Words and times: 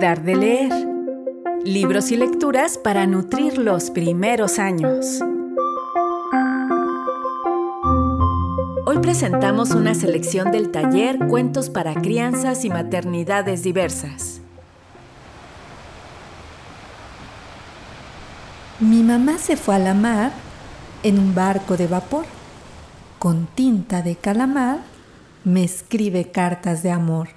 Dar 0.00 0.22
de 0.22 0.36
leer. 0.36 0.72
Libros 1.64 2.10
y 2.12 2.16
lecturas 2.18 2.76
para 2.76 3.06
nutrir 3.06 3.56
los 3.56 3.90
primeros 3.90 4.58
años. 4.58 5.20
Hoy 8.84 8.98
presentamos 9.00 9.70
una 9.70 9.94
selección 9.94 10.50
del 10.50 10.70
taller 10.70 11.18
Cuentos 11.28 11.70
para 11.70 11.94
crianzas 11.94 12.66
y 12.66 12.68
maternidades 12.68 13.62
diversas. 13.62 14.42
Mi 18.80 19.02
mamá 19.02 19.38
se 19.38 19.56
fue 19.56 19.76
a 19.76 19.78
la 19.78 19.94
mar 19.94 20.32
en 21.04 21.18
un 21.18 21.34
barco 21.34 21.78
de 21.78 21.86
vapor. 21.86 22.26
Con 23.18 23.46
tinta 23.46 24.02
de 24.02 24.16
calamar 24.16 24.80
me 25.44 25.64
escribe 25.64 26.30
cartas 26.30 26.82
de 26.82 26.90
amor. 26.90 27.35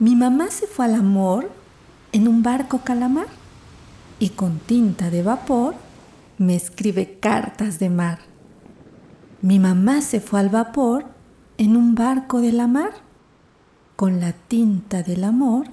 Mi 0.00 0.16
mamá 0.16 0.50
se 0.50 0.66
fue 0.66 0.86
al 0.86 0.94
amor 0.94 1.50
en 2.12 2.26
un 2.26 2.42
barco 2.42 2.78
calamar 2.78 3.26
y 4.18 4.30
con 4.30 4.58
tinta 4.58 5.10
de 5.10 5.22
vapor 5.22 5.74
me 6.38 6.56
escribe 6.56 7.18
cartas 7.20 7.78
de 7.78 7.90
mar. 7.90 8.20
Mi 9.42 9.58
mamá 9.58 10.00
se 10.00 10.20
fue 10.20 10.40
al 10.40 10.48
vapor 10.48 11.04
en 11.58 11.76
un 11.76 11.94
barco 11.94 12.40
de 12.40 12.52
la 12.52 12.66
mar. 12.66 12.92
Con 13.96 14.20
la 14.20 14.32
tinta 14.32 15.02
del 15.02 15.22
amor 15.22 15.66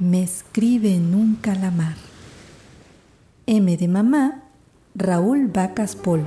me 0.00 0.24
escribe 0.24 0.92
en 0.92 1.14
un 1.14 1.36
calamar. 1.36 1.94
M 3.46 3.76
de 3.76 3.86
mamá, 3.86 4.42
Raúl 4.96 5.46
Vacas 5.46 5.94
Polo. 5.94 6.26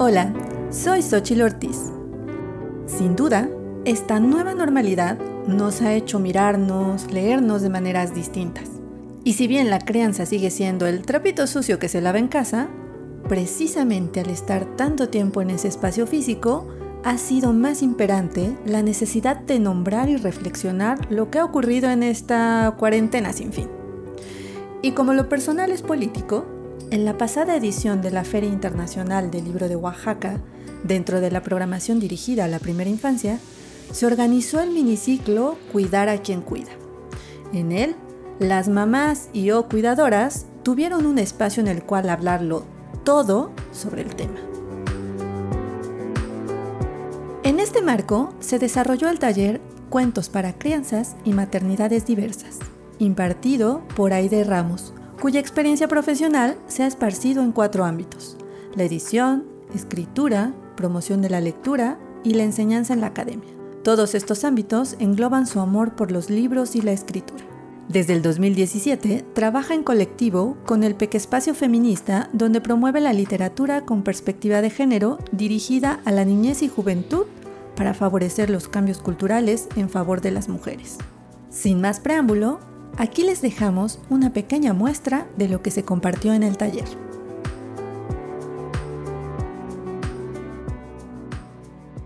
Hola, 0.00 0.43
soy 0.74 1.02
Xochitl 1.02 1.42
Ortiz. 1.42 1.78
Sin 2.86 3.14
duda, 3.14 3.48
esta 3.84 4.18
nueva 4.18 4.54
normalidad 4.54 5.16
nos 5.46 5.80
ha 5.82 5.94
hecho 5.94 6.18
mirarnos, 6.18 7.12
leernos 7.12 7.62
de 7.62 7.68
maneras 7.68 8.12
distintas. 8.12 8.64
Y 9.22 9.34
si 9.34 9.46
bien 9.46 9.70
la 9.70 9.78
crianza 9.78 10.26
sigue 10.26 10.50
siendo 10.50 10.86
el 10.86 11.02
trapito 11.02 11.46
sucio 11.46 11.78
que 11.78 11.88
se 11.88 12.00
lava 12.00 12.18
en 12.18 12.26
casa, 12.26 12.66
precisamente 13.28 14.20
al 14.20 14.30
estar 14.30 14.64
tanto 14.76 15.08
tiempo 15.08 15.42
en 15.42 15.50
ese 15.50 15.68
espacio 15.68 16.08
físico, 16.08 16.66
ha 17.04 17.18
sido 17.18 17.52
más 17.52 17.80
imperante 17.80 18.56
la 18.66 18.82
necesidad 18.82 19.38
de 19.38 19.60
nombrar 19.60 20.08
y 20.08 20.16
reflexionar 20.16 21.08
lo 21.08 21.30
que 21.30 21.38
ha 21.38 21.44
ocurrido 21.44 21.88
en 21.88 22.02
esta 22.02 22.74
cuarentena 22.76 23.32
sin 23.32 23.52
fin. 23.52 23.68
Y 24.82 24.90
como 24.90 25.14
lo 25.14 25.28
personal 25.28 25.70
es 25.70 25.82
político, 25.82 26.46
en 26.90 27.04
la 27.04 27.16
pasada 27.16 27.54
edición 27.56 28.02
de 28.02 28.10
la 28.10 28.24
Feria 28.24 28.50
Internacional 28.50 29.30
del 29.30 29.44
Libro 29.44 29.68
de 29.68 29.76
Oaxaca, 29.76 30.40
dentro 30.84 31.20
de 31.20 31.32
la 31.32 31.42
programación 31.42 31.98
dirigida 31.98 32.44
a 32.44 32.48
la 32.48 32.60
primera 32.60 32.88
infancia, 32.88 33.40
se 33.90 34.06
organizó 34.06 34.60
el 34.60 34.70
miniciclo 34.70 35.56
Cuidar 35.72 36.08
a 36.08 36.18
quien 36.18 36.40
cuida. 36.40 36.70
En 37.52 37.72
él, 37.72 37.96
las 38.38 38.68
mamás 38.68 39.28
y 39.32 39.50
o 39.50 39.68
cuidadoras 39.68 40.46
tuvieron 40.62 41.06
un 41.06 41.18
espacio 41.18 41.60
en 41.60 41.68
el 41.68 41.82
cual 41.82 42.08
hablarlo 42.08 42.64
todo 43.04 43.52
sobre 43.72 44.02
el 44.02 44.14
tema. 44.14 44.40
En 47.42 47.60
este 47.60 47.82
marco 47.82 48.32
se 48.40 48.58
desarrolló 48.58 49.08
el 49.08 49.18
taller 49.18 49.60
Cuentos 49.90 50.28
para 50.28 50.58
crianzas 50.58 51.14
y 51.24 51.32
maternidades 51.32 52.04
diversas, 52.06 52.58
impartido 52.98 53.82
por 53.94 54.12
Aide 54.12 54.42
Ramos, 54.42 54.92
cuya 55.20 55.38
experiencia 55.38 55.86
profesional 55.86 56.56
se 56.66 56.82
ha 56.82 56.86
esparcido 56.86 57.42
en 57.42 57.52
cuatro 57.52 57.84
ámbitos, 57.84 58.36
la 58.74 58.82
edición, 58.82 59.44
escritura, 59.72 60.52
promoción 60.76 61.22
de 61.22 61.30
la 61.30 61.40
lectura 61.40 61.98
y 62.22 62.34
la 62.34 62.44
enseñanza 62.44 62.94
en 62.94 63.00
la 63.00 63.08
academia. 63.08 63.50
Todos 63.82 64.14
estos 64.14 64.44
ámbitos 64.44 64.96
engloban 64.98 65.46
su 65.46 65.60
amor 65.60 65.94
por 65.94 66.10
los 66.10 66.30
libros 66.30 66.74
y 66.74 66.82
la 66.82 66.92
escritura. 66.92 67.44
Desde 67.88 68.14
el 68.14 68.22
2017 68.22 69.24
trabaja 69.34 69.74
en 69.74 69.82
colectivo 69.82 70.56
con 70.64 70.84
el 70.84 70.94
Pequespacio 70.94 71.54
Feminista, 71.54 72.30
donde 72.32 72.62
promueve 72.62 73.00
la 73.00 73.12
literatura 73.12 73.82
con 73.82 74.02
perspectiva 74.02 74.62
de 74.62 74.70
género 74.70 75.18
dirigida 75.32 76.00
a 76.06 76.12
la 76.12 76.24
niñez 76.24 76.62
y 76.62 76.68
juventud 76.68 77.26
para 77.76 77.92
favorecer 77.92 78.48
los 78.48 78.68
cambios 78.68 78.98
culturales 78.98 79.68
en 79.76 79.90
favor 79.90 80.22
de 80.22 80.30
las 80.30 80.48
mujeres. 80.48 80.96
Sin 81.50 81.80
más 81.80 82.00
preámbulo, 82.00 82.58
Aquí 82.96 83.24
les 83.24 83.42
dejamos 83.42 83.98
una 84.08 84.32
pequeña 84.32 84.72
muestra 84.72 85.26
de 85.36 85.48
lo 85.48 85.62
que 85.62 85.72
se 85.72 85.84
compartió 85.84 86.32
en 86.32 86.44
el 86.44 86.56
taller. 86.56 86.86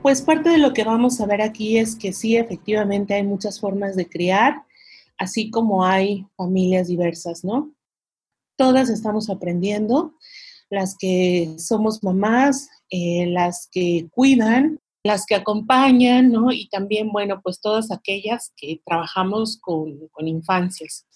Pues 0.08 0.22
parte 0.22 0.48
de 0.48 0.56
lo 0.56 0.72
que 0.72 0.84
vamos 0.84 1.20
a 1.20 1.26
ver 1.26 1.42
aquí 1.42 1.76
es 1.76 1.94
que 1.94 2.14
sí, 2.14 2.34
efectivamente 2.34 3.12
hay 3.12 3.24
muchas 3.24 3.60
formas 3.60 3.94
de 3.94 4.08
criar, 4.08 4.64
así 5.18 5.50
como 5.50 5.84
hay 5.84 6.26
familias 6.34 6.88
diversas, 6.88 7.44
¿no? 7.44 7.74
Todas 8.56 8.88
estamos 8.88 9.28
aprendiendo, 9.28 10.14
las 10.70 10.96
que 10.98 11.56
somos 11.58 12.02
mamás, 12.02 12.70
eh, 12.88 13.26
las 13.26 13.68
que 13.70 14.08
cuidan, 14.10 14.80
las 15.04 15.26
que 15.26 15.34
acompañan, 15.34 16.32
¿no? 16.32 16.52
Y 16.52 16.70
también, 16.70 17.12
bueno, 17.12 17.42
pues 17.42 17.60
todas 17.60 17.90
aquellas 17.90 18.54
que 18.56 18.80
trabajamos 18.86 19.58
con, 19.60 20.08
infancias. 20.26 21.06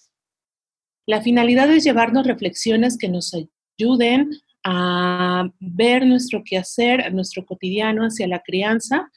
La 1.06 1.22
finalidad 1.22 1.72
es 1.72 1.84
llevarnos 1.84 2.26
reflexiones 2.26 2.98
que 2.98 3.08
nos 3.08 3.32
ayuden 3.32 4.32
a 4.64 5.48
ver 5.58 6.06
nuestro 6.06 6.42
quehacer, 6.44 7.12
nuestro 7.12 7.44
cotidiano 7.44 8.02
hacia 8.02 8.26
la 8.26 8.40
crianza, 8.40 9.10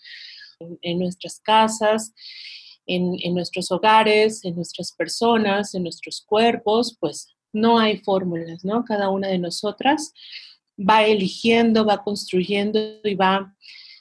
en, 0.82 1.00
nuestras 1.00 1.40
casas, 1.40 2.14
en, 2.86 3.16
en, 3.22 3.34
nuestros 3.34 3.72
hogares, 3.72 4.44
en 4.46 4.56
nuestras 4.56 4.92
personas, 4.94 5.76
en 5.76 5.84
nuestros 5.84 6.24
cuerpos, 6.26 6.98
pues 7.00 7.36
no 7.54 7.80
hay 7.80 7.98
fórmulas, 7.98 8.64
¿no? 8.64 8.84
Cada 8.84 9.10
una 9.10 9.28
de 9.28 9.40
nosotras 9.40 10.14
va 10.78 11.04
eligiendo, 11.04 11.86
va 11.86 12.04
construyendo 12.04 12.80
y 13.04 13.16
va 13.16 13.56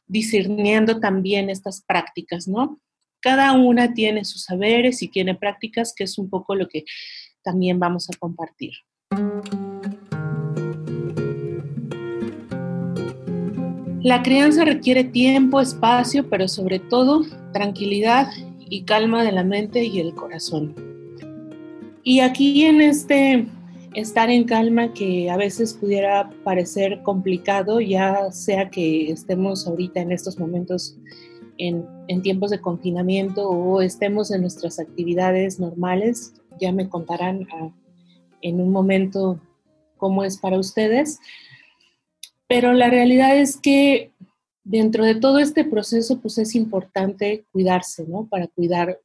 discerniendo 0.07 1.01
también 1.01 1.51
estas 1.51 1.83
prácticas, 1.83 2.49
¿no? 2.49 2.81
Cada 3.21 3.53
una 3.53 3.95
tiene 3.95 4.25
sus 4.25 4.43
saberes 4.43 5.03
y 5.03 5.09
tiene 5.09 5.35
prácticas, 5.35 5.95
que 5.97 6.05
es 6.05 6.19
un 6.19 6.29
poco 6.29 6.55
lo 6.55 6.69
que 6.69 6.85
también 7.43 7.79
vamos 7.79 8.09
a 8.11 8.19
compartir. 8.19 8.73
La 14.05 14.23
crianza 14.23 14.67
requiere 14.67 15.03
tiempo, 15.03 15.63
espacio, 15.63 16.29
pero 16.29 16.47
sobre 16.47 16.79
todo 16.79 17.23
tranquilidad 17.55 18.29
y 18.69 18.83
calma 18.83 19.25
de 19.25 19.33
la 19.33 19.45
mente 19.45 19.83
y 19.83 19.99
el 19.99 20.15
corazón. 20.15 20.75
Y 22.03 22.21
aquí 22.21 22.67
en 22.67 22.83
este 22.83 23.47
estar 23.95 24.29
en 24.29 24.45
calma 24.45 24.93
que 24.93 25.31
a 25.31 25.39
veces 25.39 25.73
pudiera 25.73 26.29
parecer 26.45 27.01
complicado, 27.03 27.81
ya 27.81 28.31
sea 28.31 28.69
que 28.69 29.11
estemos 29.11 29.67
ahorita 29.67 30.01
en 30.01 30.13
estos 30.13 30.39
momentos 30.39 30.99
en, 31.57 31.87
tiempos 32.23 32.51
de 32.51 32.61
confinamiento 32.61 33.49
o 33.49 33.81
estemos 33.81 34.31
en 34.31 34.43
nuestras 34.43 34.79
actividades 34.79 35.59
normales, 35.59 36.35
ya 36.61 36.73
me 36.73 36.91
contarán 36.91 37.49
ah, 37.55 37.71
en 38.43 38.61
un 38.61 38.71
momento 38.71 39.41
cómo 39.97 40.25
es 40.25 40.37
para 40.37 40.59
ustedes. 40.59 41.21
Pero 42.49 42.73
la 42.73 42.91
realidad 42.91 43.37
es 43.37 43.57
que 43.57 44.13
dentro 44.63 45.05
de 45.05 45.15
todo 45.15 45.39
este 45.39 45.65
proceso, 45.65 46.21
pues 46.21 46.39
es 46.39 46.55
importante 46.55 47.45
cuidarse, 47.53 48.05
¿no? 48.07 48.27
Para 48.29 48.47
cuidar. 48.49 49.01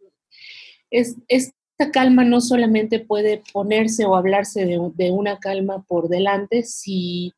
Es, 0.90 1.16
es 1.28 1.54
esta 1.80 1.94
calma 1.94 2.26
no 2.26 2.42
solamente 2.42 3.00
puede 3.00 3.42
ponerse 3.54 4.06
o 4.06 4.14
hablarse 4.14 4.66
de, 4.66 5.12
una 5.12 5.40
calma 5.40 5.82
por 5.88 6.10
delante 6.10 6.64
si 6.64 7.34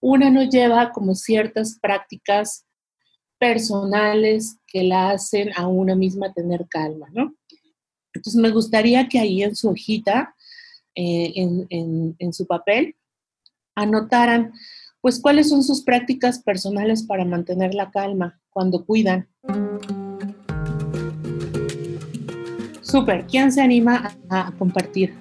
una 0.00 0.28
no 0.28 0.42
lleva 0.42 0.92
como 0.92 1.14
ciertas 1.14 1.78
prácticas 1.80 2.66
personales 3.38 4.58
que 4.66 4.82
la 4.82 5.12
hacen 5.12 5.50
a 5.56 5.66
una 5.66 5.94
misma 5.94 6.30
tener 6.34 6.66
calma, 6.68 7.08
¿no? 7.12 7.34
Entonces 8.12 8.38
me 8.38 8.50
gustaría 8.50 9.08
que 9.08 9.18
ahí 9.18 9.42
en 9.42 9.56
su 9.56 9.70
hojita, 9.70 10.34
eh, 10.94 11.32
en, 11.34 12.16
en 12.18 12.32
su 12.34 12.46
papel, 12.46 12.96
anotaran 13.74 14.52
pues 15.06 15.20
cuáles 15.20 15.50
son 15.50 15.62
sus 15.62 15.84
prácticas 15.84 16.40
personales 16.40 17.04
para 17.04 17.24
mantener 17.24 17.74
la 17.74 17.92
calma 17.92 18.40
cuando 18.50 18.84
cuidan. 18.84 19.28
Súper, 22.80 23.24
¿quién 23.28 23.52
se 23.52 23.62
anima 23.62 24.10
a, 24.28 24.50
compartir? 24.58 25.14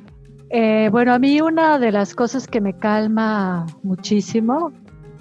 Eh, 0.50 0.90
bueno, 0.92 1.14
a 1.14 1.20
mí 1.20 1.40
una 1.40 1.78
de 1.78 1.92
las 1.92 2.16
cosas 2.16 2.48
que 2.48 2.62
me 2.62 2.76
calma 2.76 3.68
muchísimo 3.84 4.72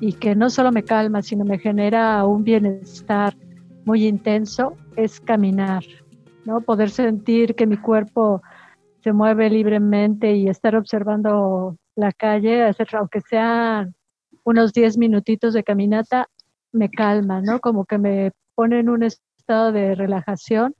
y 0.00 0.14
que 0.14 0.34
no 0.34 0.48
solo 0.48 0.72
me 0.72 0.82
calma, 0.82 1.20
sino 1.20 1.44
me 1.44 1.58
genera 1.58 2.24
un 2.24 2.42
bienestar 2.42 3.36
muy 3.84 4.06
intenso 4.06 4.78
es 4.96 5.20
caminar, 5.20 5.84
¿no? 6.46 6.62
Poder 6.62 6.88
sentir 6.88 7.54
que 7.54 7.66
mi 7.66 7.76
cuerpo 7.76 8.40
se 9.02 9.12
mueve 9.12 9.50
libremente 9.50 10.34
y 10.34 10.48
estar 10.48 10.74
observando 10.74 11.76
la 11.96 12.12
calle, 12.12 12.64
aunque 12.94 13.20
sean 13.28 13.94
unos 14.44 14.72
10 14.72 14.98
minutitos 14.98 15.54
de 15.54 15.64
caminata, 15.64 16.28
me 16.72 16.90
calma, 16.90 17.40
¿no? 17.40 17.60
Como 17.60 17.84
que 17.86 17.98
me 17.98 18.32
pone 18.54 18.80
en 18.80 18.88
un 18.88 19.02
estado 19.02 19.72
de 19.72 19.94
relajación. 19.94 20.74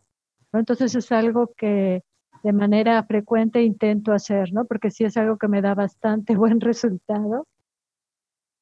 Entonces 0.53 0.95
es 0.95 1.11
algo 1.13 1.53
que 1.57 2.03
de 2.43 2.53
manera 2.53 3.03
frecuente 3.05 3.63
intento 3.63 4.13
hacer, 4.13 4.53
¿no? 4.53 4.67
Porque 4.67 4.91
sí 4.91 5.05
es 5.05 5.17
algo 5.17 5.39
que 5.39 5.49
me 5.49 5.63
da 5.63 5.75
bastante 5.75 6.37
buen 6.37 6.61
resultado. 6.61 7.47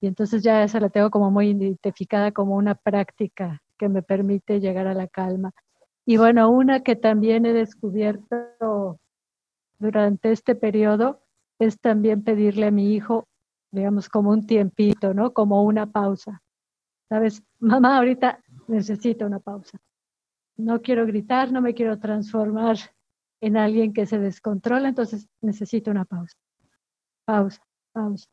Y 0.00 0.06
entonces 0.06 0.42
ya 0.42 0.62
esa 0.64 0.80
la 0.80 0.88
tengo 0.88 1.10
como 1.10 1.30
muy 1.30 1.50
identificada 1.50 2.32
como 2.32 2.56
una 2.56 2.74
práctica 2.74 3.62
que 3.78 3.88
me 3.88 4.02
permite 4.02 4.60
llegar 4.60 4.86
a 4.86 4.94
la 4.94 5.06
calma. 5.06 5.52
Y 6.04 6.16
bueno, 6.16 6.50
una 6.50 6.80
que 6.80 6.96
también 6.96 7.46
he 7.46 7.52
descubierto 7.52 8.98
durante 9.78 10.32
este 10.32 10.54
periodo 10.54 11.22
es 11.58 11.80
también 11.80 12.22
pedirle 12.24 12.66
a 12.66 12.70
mi 12.70 12.94
hijo, 12.94 13.26
digamos, 13.72 14.08
como 14.08 14.30
un 14.30 14.46
tiempito, 14.46 15.12
¿no? 15.14 15.32
Como 15.32 15.64
una 15.64 15.86
pausa. 15.90 16.40
¿Sabes? 17.08 17.42
Mamá, 17.58 17.98
ahorita 17.98 18.38
necesito 18.68 19.26
una 19.26 19.40
pausa. 19.40 19.78
No 20.56 20.80
quiero 20.82 21.06
gritar, 21.06 21.50
no 21.50 21.60
me 21.60 21.74
quiero 21.74 21.98
transformar 21.98 22.76
en 23.40 23.56
alguien 23.56 23.92
que 23.92 24.06
se 24.06 24.18
descontrola, 24.18 24.88
entonces 24.88 25.28
necesito 25.40 25.90
una 25.90 26.04
pausa. 26.04 26.36
Pausa, 27.24 27.62
pausa. 27.92 28.28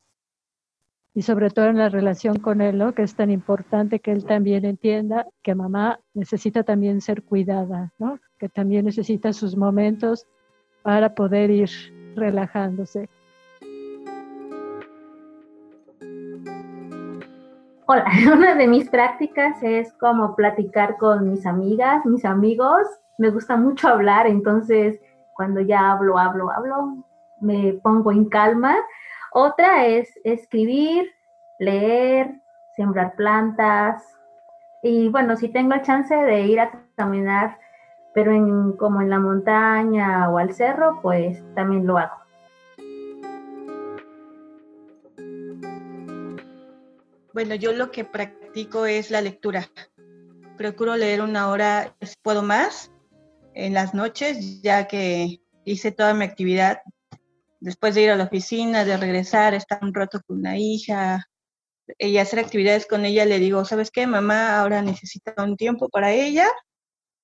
Y 1.14 1.22
sobre 1.22 1.50
todo 1.50 1.66
en 1.66 1.78
la 1.78 1.88
relación 1.88 2.38
con 2.38 2.60
él, 2.60 2.78
¿no? 2.78 2.94
Que 2.94 3.02
es 3.02 3.16
tan 3.16 3.30
importante 3.30 3.98
que 3.98 4.12
él 4.12 4.24
también 4.24 4.64
entienda 4.64 5.26
que 5.42 5.56
mamá 5.56 5.98
necesita 6.14 6.62
también 6.62 7.00
ser 7.00 7.24
cuidada, 7.24 7.92
¿no? 7.98 8.20
Que 8.38 8.48
también 8.48 8.84
necesita 8.84 9.32
sus 9.32 9.56
momentos 9.56 10.26
para 10.82 11.14
poder 11.14 11.50
ir 11.50 11.70
relajándose. 12.14 13.08
Hola, 17.92 18.04
una 18.32 18.54
de 18.54 18.68
mis 18.68 18.88
prácticas 18.88 19.60
es 19.64 19.92
como 19.94 20.36
platicar 20.36 20.96
con 20.96 21.28
mis 21.28 21.44
amigas, 21.44 22.06
mis 22.06 22.24
amigos. 22.24 22.86
Me 23.18 23.30
gusta 23.30 23.56
mucho 23.56 23.88
hablar, 23.88 24.28
entonces 24.28 25.00
cuando 25.34 25.60
ya 25.60 25.90
hablo, 25.90 26.16
hablo, 26.16 26.52
hablo, 26.52 27.04
me 27.40 27.72
pongo 27.82 28.12
en 28.12 28.26
calma. 28.26 28.76
Otra 29.32 29.86
es 29.86 30.08
escribir, 30.22 31.10
leer, 31.58 32.40
sembrar 32.76 33.16
plantas. 33.16 34.06
Y 34.84 35.08
bueno, 35.08 35.34
si 35.36 35.48
tengo 35.48 35.74
el 35.74 35.82
chance 35.82 36.14
de 36.14 36.42
ir 36.42 36.60
a 36.60 36.70
caminar, 36.94 37.58
pero 38.14 38.30
en, 38.30 38.76
como 38.76 39.00
en 39.00 39.10
la 39.10 39.18
montaña 39.18 40.30
o 40.30 40.38
al 40.38 40.54
cerro, 40.54 41.00
pues 41.02 41.42
también 41.56 41.88
lo 41.88 41.98
hago. 41.98 42.19
Bueno, 47.32 47.54
yo 47.54 47.72
lo 47.72 47.92
que 47.92 48.04
practico 48.04 48.86
es 48.86 49.10
la 49.10 49.20
lectura. 49.20 49.70
Procuro 50.56 50.96
leer 50.96 51.22
una 51.22 51.48
hora, 51.48 51.96
si 52.00 52.14
puedo 52.22 52.42
más, 52.42 52.90
en 53.54 53.72
las 53.72 53.94
noches, 53.94 54.60
ya 54.62 54.88
que 54.88 55.40
hice 55.64 55.92
toda 55.92 56.12
mi 56.12 56.24
actividad 56.24 56.80
después 57.60 57.94
de 57.94 58.02
ir 58.02 58.10
a 58.10 58.16
la 58.16 58.24
oficina, 58.24 58.84
de 58.84 58.96
regresar, 58.96 59.54
estar 59.54 59.78
un 59.82 59.94
rato 59.94 60.20
con 60.26 60.38
una 60.38 60.58
hija 60.58 61.24
y 61.98 62.16
hacer 62.16 62.40
actividades 62.40 62.86
con 62.86 63.04
ella, 63.04 63.24
le 63.24 63.38
digo, 63.38 63.64
¿sabes 63.64 63.90
qué? 63.92 64.06
Mamá 64.06 64.58
ahora 64.58 64.82
necesita 64.82 65.34
un 65.38 65.56
tiempo 65.56 65.88
para 65.88 66.12
ella, 66.12 66.48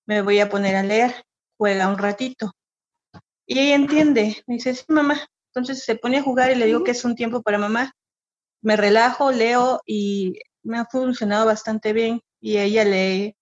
me 0.06 0.22
voy 0.22 0.38
a 0.38 0.48
poner 0.48 0.76
a 0.76 0.82
leer, 0.82 1.24
juega 1.56 1.88
un 1.88 1.98
ratito. 1.98 2.52
Y 3.44 3.58
ella 3.58 3.74
entiende, 3.74 4.42
me 4.46 4.54
dice, 4.54 4.74
sí, 4.74 4.84
mamá. 4.88 5.26
Entonces 5.52 5.84
se 5.84 5.96
pone 5.96 6.18
a 6.18 6.22
jugar 6.22 6.52
y 6.52 6.54
le 6.54 6.66
digo 6.66 6.84
que 6.84 6.90
es 6.92 7.04
un 7.04 7.16
tiempo 7.16 7.42
para 7.42 7.58
mamá 7.58 7.92
me 8.66 8.74
relajo, 8.74 9.30
leo 9.30 9.80
y 9.86 10.40
me 10.64 10.78
ha 10.78 10.86
funcionado 10.86 11.46
bastante 11.46 11.92
bien 11.92 12.20
y 12.40 12.58
ella 12.58 12.84
le 12.84 13.14
he 13.14 13.36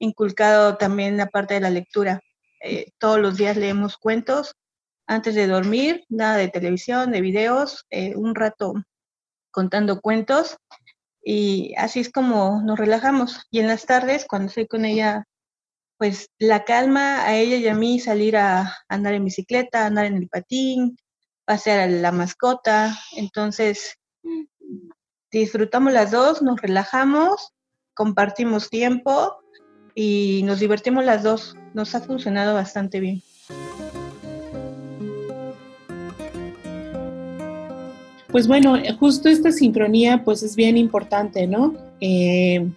inculcado 0.00 0.76
también 0.76 1.16
la 1.16 1.26
parte 1.26 1.54
de 1.54 1.60
la 1.60 1.70
lectura. 1.70 2.20
Eh, 2.60 2.90
todos 2.98 3.20
los 3.20 3.36
días 3.36 3.56
leemos 3.56 3.96
cuentos 3.96 4.56
antes 5.06 5.36
de 5.36 5.46
dormir, 5.46 6.04
nada 6.08 6.36
de 6.36 6.48
televisión, 6.48 7.12
de 7.12 7.20
videos, 7.20 7.86
eh, 7.90 8.16
un 8.16 8.34
rato 8.34 8.74
contando 9.52 10.00
cuentos 10.00 10.56
y 11.22 11.72
así 11.76 12.00
es 12.00 12.10
como 12.10 12.60
nos 12.60 12.76
relajamos. 12.76 13.46
Y 13.52 13.60
en 13.60 13.68
las 13.68 13.86
tardes, 13.86 14.26
cuando 14.28 14.48
estoy 14.48 14.66
con 14.66 14.84
ella, 14.84 15.28
pues 15.96 16.28
la 16.40 16.64
calma 16.64 17.24
a 17.24 17.36
ella 17.36 17.54
y 17.54 17.68
a 17.68 17.74
mí 17.76 18.00
salir 18.00 18.36
a 18.36 18.78
andar 18.88 19.14
en 19.14 19.26
bicicleta, 19.26 19.86
andar 19.86 20.06
en 20.06 20.16
el 20.16 20.28
patín, 20.28 20.96
pasear 21.44 21.78
a 21.78 21.86
la 21.86 22.10
mascota. 22.10 22.98
Entonces, 23.16 23.99
disfrutamos 25.30 25.92
las 25.92 26.10
dos, 26.10 26.42
nos 26.42 26.60
relajamos, 26.60 27.52
compartimos 27.94 28.70
tiempo 28.70 29.36
y 29.94 30.42
nos 30.44 30.60
divertimos 30.60 31.04
las 31.04 31.22
dos. 31.22 31.56
Nos 31.74 31.94
ha 31.94 32.00
funcionado 32.00 32.54
bastante 32.54 33.00
bien. 33.00 33.22
Pues 38.28 38.46
bueno, 38.46 38.76
justo 38.98 39.28
esta 39.28 39.50
sincronía 39.50 40.22
pues 40.24 40.42
es 40.42 40.54
bien 40.54 40.76
importante, 40.76 41.46
¿no? 41.46 41.74
Eh, 42.00 42.70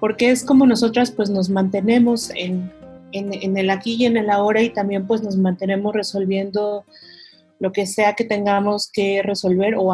porque 0.00 0.30
es 0.30 0.44
como 0.44 0.66
nosotras 0.66 1.10
pues 1.10 1.30
nos 1.30 1.48
mantenemos 1.48 2.30
en, 2.34 2.72
el 3.12 3.70
aquí 3.70 3.96
y 3.98 4.04
en 4.04 4.16
el 4.16 4.30
ahora 4.30 4.60
y 4.60 4.70
también 4.70 5.06
pues 5.06 5.22
nos 5.22 5.36
mantenemos 5.36 5.94
resolviendo 5.94 6.84
lo 7.60 7.72
que 7.72 7.86
sea 7.86 8.14
que 8.14 8.24
tengamos 8.24 8.90
que 8.92 9.22
resolver 9.22 9.74
o, 9.76 9.92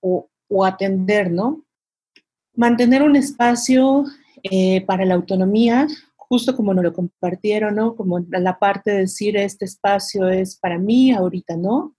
o, 0.00 0.28
o 0.48 0.64
atender, 0.64 1.30
¿no? 1.30 1.64
Mantener 2.54 3.02
un 3.02 3.16
espacio 3.16 4.04
eh, 4.42 4.84
para 4.86 5.04
la 5.04 5.14
autonomía, 5.14 5.86
justo 6.16 6.54
como 6.54 6.74
nos 6.74 6.84
lo 6.84 6.92
compartieron, 6.92 7.76
¿no? 7.76 7.96
Como 7.96 8.20
la 8.28 8.58
parte 8.58 8.90
de 8.90 8.98
decir, 9.00 9.36
este 9.36 9.64
espacio 9.64 10.28
es 10.28 10.56
para 10.56 10.78
mí, 10.78 11.12
ahorita 11.12 11.56
no. 11.56 11.96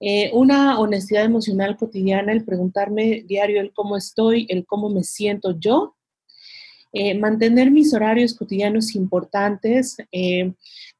Eh, 0.00 0.30
una 0.34 0.78
honestidad 0.80 1.24
emocional 1.24 1.76
cotidiana, 1.76 2.32
el 2.32 2.44
preguntarme 2.44 3.24
diario 3.26 3.60
el 3.60 3.72
cómo 3.72 3.96
estoy, 3.96 4.46
el 4.50 4.66
cómo 4.66 4.88
me 4.90 5.02
siento 5.02 5.58
yo. 5.58 5.96
Eh, 6.92 7.18
mantener 7.18 7.70
mis 7.70 7.94
horarios 7.94 8.34
cotidianos 8.34 8.94
importantes. 8.94 9.96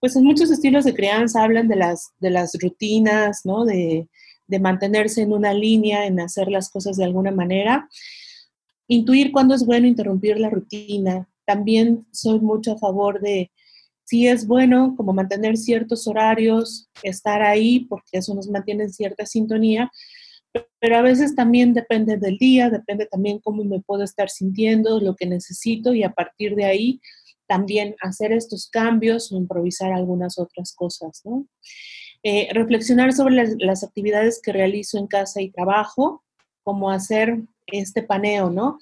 pues 0.00 0.16
en 0.16 0.24
muchos 0.24 0.50
estilos 0.50 0.84
de 0.84 0.94
crianza 0.94 1.42
hablan 1.42 1.68
de 1.68 1.76
las, 1.76 2.12
de 2.18 2.30
las 2.30 2.56
rutinas, 2.60 3.42
¿no? 3.44 3.64
De, 3.64 4.08
de 4.52 4.60
mantenerse 4.60 5.22
en 5.22 5.32
una 5.32 5.54
línea, 5.54 6.06
en 6.06 6.20
hacer 6.20 6.48
las 6.48 6.70
cosas 6.70 6.98
de 6.98 7.04
alguna 7.04 7.30
manera. 7.30 7.88
Intuir 8.86 9.32
cuándo 9.32 9.54
es 9.54 9.64
bueno 9.64 9.86
interrumpir 9.86 10.38
la 10.38 10.50
rutina. 10.50 11.26
También 11.46 12.06
soy 12.12 12.38
mucho 12.38 12.72
a 12.72 12.78
favor 12.78 13.20
de 13.22 13.50
si 14.04 14.28
es 14.28 14.46
bueno 14.46 14.94
como 14.94 15.14
mantener 15.14 15.56
ciertos 15.56 16.06
horarios, 16.06 16.90
estar 17.02 17.40
ahí, 17.40 17.86
porque 17.86 18.18
eso 18.18 18.34
nos 18.34 18.46
mantiene 18.48 18.84
en 18.84 18.92
cierta 18.92 19.24
sintonía, 19.24 19.90
pero 20.78 20.98
a 20.98 21.02
veces 21.02 21.34
también 21.34 21.72
depende 21.72 22.18
del 22.18 22.36
día, 22.36 22.68
depende 22.68 23.06
también 23.06 23.38
cómo 23.38 23.64
me 23.64 23.80
puedo 23.80 24.04
estar 24.04 24.28
sintiendo, 24.28 25.00
lo 25.00 25.16
que 25.16 25.24
necesito 25.24 25.94
y 25.94 26.02
a 26.02 26.12
partir 26.12 26.56
de 26.56 26.66
ahí 26.66 27.00
también 27.46 27.94
hacer 28.02 28.32
estos 28.32 28.68
cambios 28.68 29.32
o 29.32 29.36
improvisar 29.38 29.92
algunas 29.92 30.38
otras 30.38 30.74
cosas, 30.74 31.22
¿no? 31.24 31.46
Eh, 32.24 32.48
reflexionar 32.52 33.12
sobre 33.12 33.56
las, 33.58 33.82
actividades 33.82 34.40
que 34.40 34.52
realizo 34.52 34.96
en 34.96 35.08
casa 35.08 35.40
y 35.40 35.50
trabajo, 35.50 36.22
como 36.62 36.90
hacer 36.90 37.42
este 37.66 38.02
paneo, 38.02 38.48
¿no? 38.48 38.78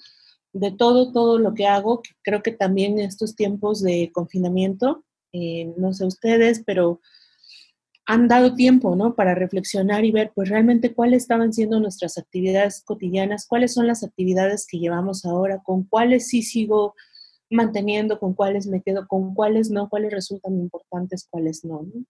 De 0.53 0.71
todo, 0.71 1.11
todo 1.11 1.39
lo 1.39 1.55
que 1.55 1.65
hago, 1.65 2.01
creo 2.21 2.43
que 2.43 2.51
también 2.51 2.99
en 2.99 3.05
estos 3.05 3.35
tiempos 3.35 3.81
de 3.81 4.11
confinamiento, 4.13 5.03
eh, 5.33 5.73
no 5.77 5.91
sé 5.93 6.05
ustedes, 6.05 6.61
pero 6.65 7.01
han 8.05 8.27
dado 8.27 8.53
tiempo, 8.53 8.95
¿no? 8.95 9.15
Para 9.15 9.33
reflexionar 9.33 10.05
y 10.05 10.11
ver, 10.11 10.31
pues 10.35 10.49
realmente 10.49 10.93
cuáles 10.93 11.23
estaban 11.23 11.51
siendo 11.51 11.79
nuestras 11.79 12.19
actividades 12.19 12.83
cotidianas, 12.83 13.47
cuáles 13.47 13.73
son 13.73 13.87
las 13.87 14.03
actividades 14.03 14.67
que 14.67 14.77
llevamos 14.77 15.25
ahora, 15.25 15.61
con 15.63 15.83
cuáles 15.83 16.27
sí 16.27 16.43
sigo 16.43 16.93
manteniendo, 17.49 18.19
con 18.19 18.33
cuáles 18.33 18.67
me 18.67 18.81
quedo, 18.81 19.07
con 19.07 19.33
cuáles 19.33 19.71
no, 19.71 19.89
cuáles 19.89 20.11
resultan 20.11 20.59
importantes, 20.59 21.27
cuáles 21.29 21.65
no. 21.65 21.81
¿no? 21.83 22.05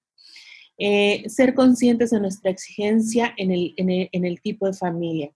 Eh, 0.84 1.30
ser 1.30 1.54
conscientes 1.54 2.10
de 2.10 2.20
nuestra 2.20 2.50
exigencia 2.50 3.36
en 3.38 3.52
el, 3.52 4.42
tipo 4.42 4.66
de 4.66 4.74
familia. 4.74 5.32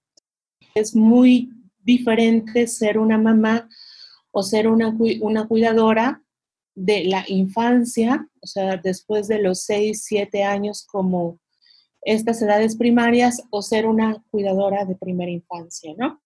Es 0.74 0.96
muy 0.96 1.52
diferente 1.84 2.66
ser 2.66 2.98
una 2.98 3.20
mamá 3.20 3.70
o 4.32 4.42
ser 4.42 4.68
una, 4.68 4.90
una 5.22 5.48
cuidadora 5.48 6.24
de 6.74 7.04
la 7.04 7.25
infancia, 7.28 8.28
o 8.42 8.48
sea, 8.48 8.78
después 8.78 9.28
de 9.28 9.40
los 9.40 9.62
6, 9.66 10.04
7 10.04 10.44
años 10.44 10.84
como 10.84 11.40
estas 12.02 12.42
edades 12.42 12.75
primarias, 12.75 13.44
o 13.52 13.62
ser 13.62 13.86
una 13.86 14.24
cuidadora 14.32 14.84
de 14.84 14.96
primera 14.96 15.30
infancia, 15.30 15.94
¿no? 15.96 16.24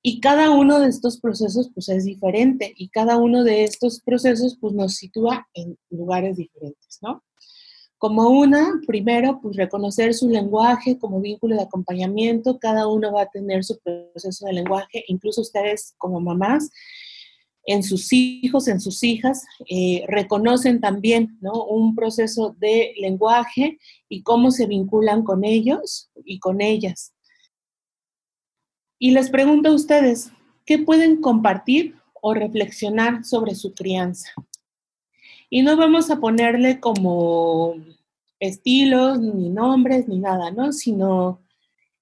Y 0.00 0.20
cada 0.20 0.50
uno 0.50 0.78
de 0.78 0.90
estos 0.90 1.18
procesos 1.20 1.72
pues 1.74 1.88
es 1.88 2.04
diferente 2.04 2.72
y 2.76 2.88
cada 2.88 3.16
uno 3.16 3.42
de 3.42 3.64
estos 3.64 4.00
procesos 4.00 4.56
pues 4.60 4.74
nos 4.74 4.94
sitúa 4.94 5.48
en 5.54 5.76
lugares 5.90 6.36
diferentes, 6.36 7.00
¿no? 7.02 7.24
Como 8.06 8.28
una, 8.30 8.80
primero, 8.86 9.40
pues 9.42 9.56
reconocer 9.56 10.14
su 10.14 10.28
lenguaje 10.28 10.96
como 10.96 11.20
vínculo 11.20 11.56
de 11.56 11.62
acompañamiento. 11.62 12.56
Cada 12.60 12.86
uno 12.86 13.12
va 13.12 13.22
a 13.22 13.30
tener 13.30 13.64
su 13.64 13.80
proceso 13.80 14.46
de 14.46 14.52
lenguaje, 14.52 15.02
incluso 15.08 15.40
ustedes 15.40 15.92
como 15.98 16.20
mamás. 16.20 16.70
en 17.64 17.82
sus 17.82 18.12
hijos, 18.12 18.68
en 18.68 18.80
sus 18.80 19.02
hijas, 19.02 19.44
eh, 19.68 20.04
reconocen 20.06 20.80
también 20.80 21.36
un 21.68 21.96
proceso 21.96 22.54
de 22.60 22.94
lenguaje 22.96 23.76
y 24.08 24.22
cómo 24.22 24.52
se 24.52 24.66
vinculan 24.66 25.24
con 25.24 25.44
ellos 25.44 26.08
y 26.24 26.38
con 26.38 26.60
ellas. 26.60 27.12
Y 29.00 29.10
les 29.10 29.30
pregunto 29.30 29.70
a 29.70 29.74
ustedes, 29.74 30.30
¿qué 30.64 30.78
pueden 30.78 31.20
compartir 31.20 31.96
o 32.22 32.34
reflexionar 32.34 33.24
sobre 33.24 33.56
su 33.56 33.74
crianza? 33.74 34.30
Y 35.48 35.62
no 35.62 35.76
vamos 35.76 36.10
a 36.10 36.18
ponerle 36.18 36.80
como 36.80 37.74
estilos, 38.40 39.20
ni 39.20 39.48
nombres, 39.48 40.08
ni 40.08 40.18
nada, 40.18 40.50
¿no? 40.50 40.72
Sino 40.72 41.40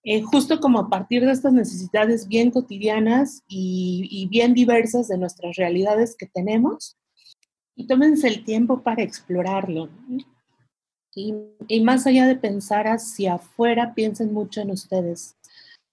eh, 0.06 0.20
justo 0.20 0.60
como 0.60 0.80
a 0.80 0.90
partir 0.90 1.24
de 1.24 1.32
estas 1.32 1.54
necesidades 1.54 2.28
bien 2.28 2.50
cotidianas 2.50 3.42
y, 3.48 4.26
bien 4.30 4.52
diversas 4.52 5.08
de 5.08 5.16
nuestras 5.16 5.56
realidades 5.56 6.14
que 6.14 6.26
tenemos, 6.26 6.98
y 7.74 7.86
tómense 7.86 8.28
el 8.28 8.44
tiempo 8.44 8.82
para 8.82 9.02
explorarlo. 9.02 9.88
Y, 11.14 11.34
y, 11.68 11.80
más 11.80 12.06
allá 12.06 12.26
de 12.26 12.36
pensar 12.36 12.86
hacia 12.86 13.34
afuera, 13.34 13.94
piensen 13.94 14.32
mucho 14.32 14.60
en 14.60 14.72
ustedes, 14.72 15.36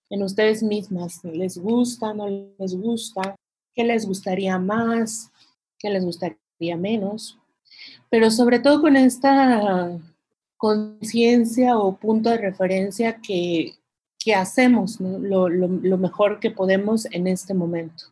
en 0.10 0.24
ustedes 0.24 0.62
mismas. 0.62 1.24
¿Les 1.24 1.58
gusta, 1.58 2.13
no 2.13 2.27
les 2.27 2.75
gusta? 2.75 3.36
¿Qué 3.74 3.86
les 3.86 4.05
gustaría 4.05 4.60
más? 4.60 5.31
¿Qué 5.79 5.89
les 5.89 6.03
gustaría 6.03 6.75
menos? 6.77 7.40
Pero 8.10 8.32
sobre 8.32 8.60
todo 8.60 8.82
con 8.82 8.96
esta 8.96 9.98
conciencia 10.58 11.78
o 11.78 11.98
punto 11.98 12.30
de 12.30 12.38
referencia 12.38 13.18
que, 13.18 13.74
que 14.24 14.36
hacemos 14.36 15.00
lo, 15.00 15.50
lo, 15.50 15.98
mejor 15.98 16.40
que 16.40 16.52
podemos 16.52 17.08
en 17.12 17.26
este 17.26 17.54
momento. 17.54 18.06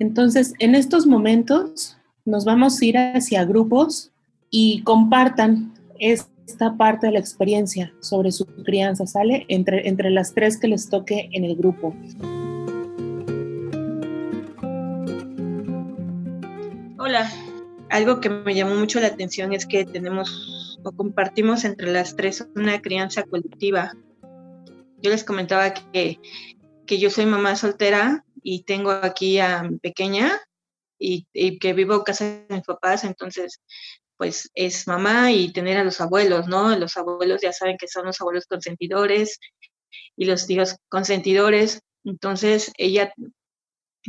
Entonces, 0.00 0.52
en 0.58 0.74
estos 0.74 1.06
momentos 1.06 1.96
nos 2.24 2.44
vamos 2.44 2.80
a 2.80 2.84
ir 2.84 2.98
hacia 2.98 3.44
grupos 3.44 4.10
y 4.50 4.82
compartan 4.82 5.72
esta 6.00 6.76
parte 6.76 7.06
de 7.06 7.12
la 7.12 7.18
experiencia 7.20 7.92
sobre 8.00 8.32
su 8.32 8.46
crianza, 8.64 9.06
¿sale? 9.06 9.46
Entre, 9.48 9.88
entre 9.88 10.10
las 10.10 10.34
tres 10.34 10.58
que 10.58 10.68
les 10.68 10.88
toque 10.88 11.28
en 11.32 11.44
el 11.44 11.54
grupo. 11.54 11.94
Hola, 16.98 17.30
algo 17.90 18.20
que 18.20 18.30
me 18.30 18.54
llamó 18.54 18.74
mucho 18.74 19.00
la 19.00 19.08
atención 19.08 19.52
es 19.52 19.66
que 19.66 19.84
tenemos 19.84 20.78
o 20.84 20.92
compartimos 20.92 21.64
entre 21.64 21.92
las 21.92 22.16
tres 22.16 22.46
una 22.54 22.80
crianza 22.80 23.22
colectiva 23.24 23.92
yo 25.06 25.10
les 25.10 25.24
comentaba 25.24 25.72
que, 25.72 26.18
yo 26.86 27.10
soy 27.10 27.26
mamá 27.26 27.56
soltera 27.56 28.24
y 28.42 28.64
tengo 28.64 28.90
aquí 28.90 29.38
a 29.38 29.62
mi 29.62 29.78
pequeña 29.78 30.40
y, 30.98 31.26
que 31.58 31.72
vivo 31.72 32.04
casa 32.04 32.24
de 32.24 32.46
mis 32.56 32.64
papás, 32.64 33.04
entonces 33.04 33.60
pues 34.16 34.50
es 34.54 34.88
mamá 34.88 35.30
y 35.30 35.52
tener 35.52 35.76
a 35.76 35.84
los 35.84 36.00
abuelos, 36.00 36.48
¿no? 36.48 36.74
Los 36.76 36.96
abuelos 36.96 37.42
ya 37.42 37.52
saben 37.52 37.76
que 37.76 37.86
son 37.86 38.06
los 38.06 38.18
abuelos 38.20 38.46
consentidores 38.46 39.38
y 40.16 40.24
los 40.24 40.46
tíos 40.46 40.76
consentidores, 40.88 41.82
entonces 42.02 42.72
ella 42.78 43.12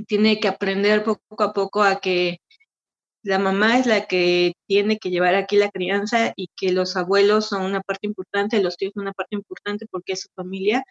tiene 0.07 0.39
que 0.39 0.47
aprender 0.47 1.03
poco 1.03 1.43
a 1.43 1.51
poco 1.53 1.83
a 1.83 1.99
que 1.99 2.39
la 3.27 3.39
mamá 3.39 3.77
es 3.77 3.85
la 3.85 4.05
que 4.05 4.53
tiene 4.67 4.99
que 4.99 5.09
llevar 5.09 5.35
aquí 5.35 5.57
la 5.57 5.69
crianza 5.69 6.31
y 6.37 6.47
que 6.55 6.71
los 6.71 6.95
abuelos 6.95 7.47
son 7.47 7.63
una 7.63 7.81
parte 7.81 8.07
importante, 8.07 8.63
los 8.63 8.77
tíos 8.77 8.93
son 8.95 9.01
una 9.01 9.11
parte 9.11 9.35
importante 9.35 9.85
porque 9.91 10.13
es 10.13 10.21
su 10.21 10.29
familia, 10.33 10.85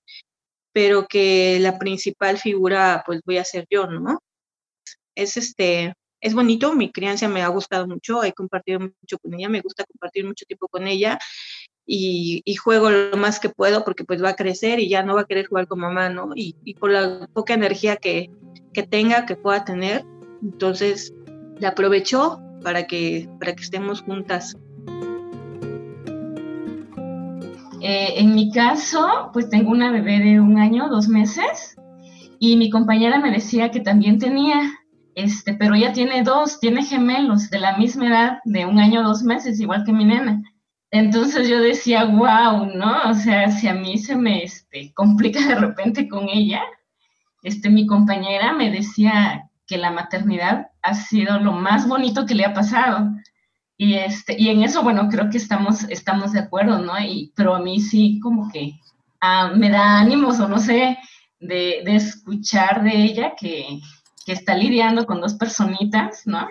pero 0.70 1.06
que 1.08 1.58
la 1.60 1.78
principal 1.78 2.36
figura 2.36 3.02
pues 3.06 3.22
voy 3.24 3.38
a 3.38 3.44
ser 3.44 3.66
yo, 3.70 3.86
¿no? 3.86 4.20
Es 5.14 5.38
este, 5.38 5.94
es 6.20 6.34
bonito, 6.34 6.74
mi 6.74 6.92
crianza 6.92 7.26
me 7.26 7.40
ha 7.40 7.48
gustado 7.48 7.88
mucho, 7.88 8.22
he 8.22 8.34
compartido 8.34 8.80
mucho 8.80 9.18
con 9.18 9.32
ella, 9.32 9.48
me 9.48 9.62
gusta 9.62 9.86
compartir 9.90 10.26
mucho 10.26 10.44
tiempo 10.44 10.68
con 10.68 10.86
ella 10.86 11.18
y, 11.86 12.42
juego 12.56 12.90
lo 12.90 13.16
más 13.16 13.40
que 13.40 13.48
puedo 13.48 13.82
porque 13.82 14.04
pues 14.04 14.22
va 14.22 14.30
a 14.30 14.36
crecer 14.36 14.78
y 14.78 14.90
ya 14.90 15.02
no 15.02 15.14
va 15.14 15.22
a 15.22 15.26
querer 15.26 15.46
jugar 15.46 15.68
con 15.68 15.80
mamá, 15.80 16.10
¿no? 16.10 16.32
Y, 16.34 16.54
y 16.64 16.74
por 16.74 16.90
la 16.90 17.30
poca 17.32 17.54
energía 17.54 17.96
que, 17.96 18.28
que 18.74 18.82
tenga, 18.82 19.24
que 19.24 19.36
pueda 19.36 19.64
tener, 19.64 20.04
entonces 20.42 21.14
la 21.58 21.68
aprovechó 21.68 22.40
para 22.62 22.86
que, 22.86 23.28
para 23.38 23.54
que 23.54 23.62
estemos 23.62 24.02
juntas. 24.02 24.56
Eh, 27.80 28.14
en 28.16 28.34
mi 28.34 28.50
caso, 28.50 29.30
pues 29.32 29.48
tengo 29.48 29.70
una 29.70 29.90
bebé 29.90 30.18
de 30.18 30.40
un 30.40 30.58
año, 30.58 30.88
dos 30.88 31.08
meses, 31.08 31.76
y 32.38 32.56
mi 32.56 32.70
compañera 32.70 33.18
me 33.18 33.30
decía 33.30 33.70
que 33.70 33.80
también 33.80 34.18
tenía, 34.18 34.60
este, 35.14 35.54
pero 35.54 35.74
ella 35.74 35.92
tiene 35.92 36.22
dos, 36.22 36.58
tiene 36.58 36.82
gemelos 36.82 37.48
de 37.50 37.60
la 37.60 37.76
misma 37.76 38.08
edad, 38.08 38.38
de 38.44 38.66
un 38.66 38.78
año, 38.78 39.02
dos 39.02 39.22
meses, 39.22 39.60
igual 39.60 39.84
que 39.84 39.92
mi 39.92 40.04
nena. 40.04 40.42
Entonces 40.90 41.48
yo 41.48 41.60
decía, 41.60 42.04
wow, 42.04 42.66
¿no? 42.74 43.10
O 43.10 43.14
sea, 43.14 43.50
si 43.50 43.68
a 43.68 43.74
mí 43.74 43.98
se 43.98 44.16
me 44.16 44.42
este, 44.42 44.92
complica 44.94 45.46
de 45.46 45.54
repente 45.54 46.08
con 46.08 46.28
ella, 46.28 46.62
este, 47.42 47.70
mi 47.70 47.86
compañera 47.86 48.52
me 48.52 48.70
decía 48.70 49.48
que 49.66 49.78
la 49.78 49.90
maternidad 49.90 50.68
ha 50.86 50.94
sido 50.94 51.38
lo 51.40 51.52
más 51.52 51.88
bonito 51.88 52.26
que 52.26 52.34
le 52.34 52.44
ha 52.44 52.54
pasado. 52.54 53.10
Y, 53.76 53.94
este, 53.94 54.34
y 54.38 54.48
en 54.48 54.62
eso, 54.62 54.82
bueno, 54.82 55.08
creo 55.10 55.28
que 55.28 55.36
estamos, 55.36 55.84
estamos 55.90 56.32
de 56.32 56.40
acuerdo, 56.40 56.78
¿no? 56.78 56.98
Y, 56.98 57.32
pero 57.36 57.54
a 57.54 57.60
mí 57.60 57.80
sí 57.80 58.20
como 58.22 58.50
que 58.50 58.72
ah, 59.20 59.52
me 59.54 59.68
da 59.70 60.00
ánimos 60.00 60.40
o 60.40 60.48
no 60.48 60.58
sé, 60.58 60.96
de, 61.40 61.82
de 61.84 61.96
escuchar 61.96 62.82
de 62.82 63.04
ella 63.04 63.34
que, 63.38 63.80
que, 64.24 64.32
está 64.32 64.54
lidiando 64.54 65.04
con 65.04 65.20
dos 65.20 65.34
personitas, 65.34 66.22
¿no? 66.26 66.48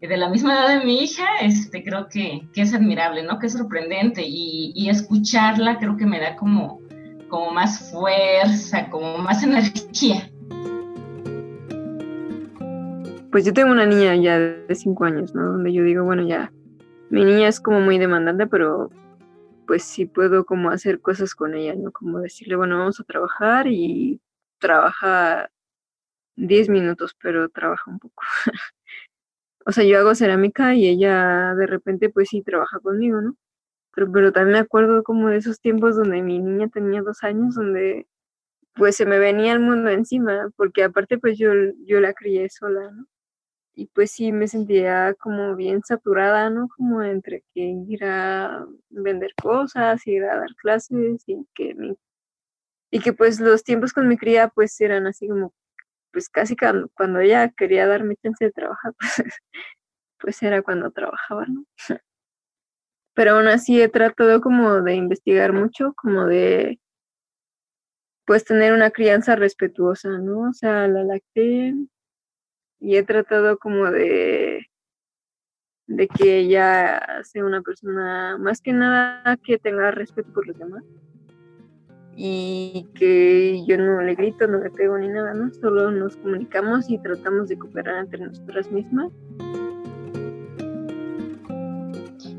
De 0.00 0.16
la 0.16 0.28
misma 0.28 0.54
edad 0.54 0.78
de 0.80 0.84
mi 0.84 1.02
hija, 1.02 1.26
este, 1.40 1.82
creo 1.84 2.08
que, 2.08 2.42
que 2.54 2.62
es 2.62 2.74
admirable, 2.74 3.22
¿no? 3.22 3.38
Que 3.38 3.46
es 3.46 3.52
sorprendente 3.52 4.22
y, 4.26 4.72
y, 4.74 4.90
escucharla 4.90 5.78
creo 5.78 5.96
que 5.96 6.06
me 6.06 6.20
da 6.20 6.36
como, 6.36 6.80
como 7.28 7.52
más 7.52 7.90
fuerza, 7.90 8.90
como 8.90 9.18
más 9.18 9.42
energía. 9.42 10.30
Pues 13.30 13.44
yo 13.44 13.52
tengo 13.52 13.70
una 13.70 13.86
niña 13.86 14.14
ya 14.16 14.38
de 14.38 14.74
cinco 14.74 15.04
años, 15.04 15.34
¿no? 15.34 15.52
Donde 15.52 15.72
yo 15.72 15.84
digo, 15.84 16.04
bueno, 16.04 16.26
ya, 16.26 16.52
mi 17.10 17.24
niña 17.24 17.48
es 17.48 17.60
como 17.60 17.80
muy 17.80 17.98
demandante, 17.98 18.46
pero 18.46 18.90
pues 19.66 19.84
sí 19.84 20.06
puedo 20.06 20.44
como 20.44 20.70
hacer 20.70 21.00
cosas 21.00 21.34
con 21.34 21.54
ella, 21.54 21.74
¿no? 21.76 21.92
Como 21.92 22.20
decirle, 22.20 22.56
bueno, 22.56 22.78
vamos 22.78 22.98
a 23.00 23.04
trabajar 23.04 23.68
y 23.68 24.20
trabaja 24.58 25.50
diez 26.36 26.68
minutos, 26.68 27.16
pero 27.22 27.48
trabaja 27.50 27.90
un 27.90 27.98
poco. 28.00 28.22
o 29.66 29.72
sea, 29.72 29.84
yo 29.84 29.98
hago 29.98 30.14
cerámica 30.14 30.74
y 30.74 30.88
ella 30.88 31.54
de 31.54 31.66
repente 31.66 32.10
pues 32.10 32.30
sí 32.30 32.42
trabaja 32.42 32.80
conmigo, 32.80 33.20
¿no? 33.20 33.36
Pero, 33.94 34.10
pero 34.12 34.32
también 34.32 34.54
me 34.54 34.60
acuerdo 34.60 35.02
como 35.04 35.28
de 35.28 35.38
esos 35.38 35.60
tiempos 35.60 35.96
donde 35.96 36.22
mi 36.22 36.38
niña 36.40 36.68
tenía 36.68 37.02
dos 37.02 37.22
años, 37.24 37.54
donde 37.54 38.08
pues 38.74 38.96
se 38.96 39.06
me 39.06 39.18
venía 39.18 39.52
el 39.52 39.60
mundo 39.60 39.90
encima, 39.90 40.50
porque 40.56 40.84
aparte 40.84 41.18
pues 41.18 41.38
yo, 41.38 41.50
yo 41.86 42.00
la 42.00 42.14
crié 42.14 42.48
sola, 42.50 42.90
¿no? 42.90 43.06
Y 43.74 43.86
pues 43.86 44.10
sí 44.12 44.32
me 44.32 44.48
sentía 44.48 45.14
como 45.14 45.56
bien 45.56 45.82
saturada, 45.84 46.50
¿no? 46.50 46.68
Como 46.76 47.02
entre 47.02 47.44
que 47.54 47.62
ir 47.88 48.04
a 48.04 48.66
vender 48.90 49.34
cosas, 49.40 50.06
ir 50.06 50.24
a 50.24 50.36
dar 50.36 50.54
clases 50.56 51.22
y 51.26 51.46
que 51.54 51.76
y 52.92 53.00
que 53.00 53.12
pues 53.12 53.40
los 53.40 53.62
tiempos 53.64 53.92
con 53.92 54.08
mi 54.08 54.16
cría 54.16 54.48
pues 54.48 54.80
eran 54.80 55.06
así 55.06 55.28
como 55.28 55.54
pues 56.12 56.28
casi 56.28 56.56
cuando, 56.56 56.88
cuando 56.96 57.20
ella 57.20 57.50
quería 57.50 57.86
darme 57.86 58.16
chance 58.16 58.44
de 58.44 58.52
trabajar 58.52 58.92
pues, 58.98 59.22
pues 60.20 60.42
era 60.42 60.62
cuando 60.62 60.90
trabajaba, 60.90 61.46
¿no? 61.46 61.64
Pero 63.14 63.32
aún 63.36 63.48
así 63.48 63.80
he 63.80 63.88
tratado 63.88 64.40
como 64.40 64.82
de 64.82 64.94
investigar 64.94 65.52
mucho, 65.52 65.94
como 65.96 66.26
de 66.26 66.80
pues 68.26 68.44
tener 68.44 68.72
una 68.72 68.90
crianza 68.90 69.34
respetuosa, 69.36 70.08
¿no? 70.18 70.50
O 70.50 70.52
sea, 70.52 70.86
la 70.86 71.02
lacté, 71.04 71.74
y 72.80 72.96
he 72.96 73.02
tratado 73.02 73.58
como 73.58 73.90
de, 73.90 74.66
de 75.86 76.08
que 76.08 76.38
ella 76.38 77.22
sea 77.22 77.44
una 77.44 77.60
persona 77.60 78.38
más 78.38 78.60
que 78.60 78.72
nada 78.72 79.36
que 79.44 79.58
tenga 79.58 79.90
respeto 79.90 80.32
por 80.32 80.46
los 80.46 80.58
demás 80.58 80.82
y 82.16 82.86
que 82.94 83.64
yo 83.66 83.78
no 83.78 84.00
le 84.02 84.14
grito, 84.14 84.46
no 84.46 84.58
le 84.58 84.70
pego 84.70 84.98
ni 84.98 85.08
nada, 85.08 85.32
¿no? 85.32 85.52
Solo 85.54 85.90
nos 85.90 86.16
comunicamos 86.16 86.90
y 86.90 86.98
tratamos 86.98 87.48
de 87.48 87.58
cooperar 87.58 88.04
entre 88.04 88.26
nosotras 88.26 88.70
mismas. 88.70 89.12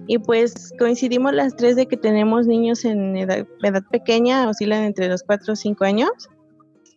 Y 0.08 0.18
pues 0.20 0.74
coincidimos 0.78 1.34
las 1.34 1.56
tres 1.56 1.78
de 1.78 1.88
que 1.88 1.98
tenemos 1.98 2.46
niños 2.46 2.84
en 2.84 3.16
edad, 3.16 3.48
edad 3.64 3.84
pequeña, 3.92 4.48
oscilan 4.50 4.84
entre 4.84 5.08
los 5.08 5.24
4 5.24 5.54
o 5.54 5.56
5 5.56 5.84
años 5.86 6.30